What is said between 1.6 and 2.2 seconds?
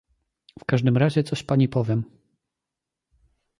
powiem."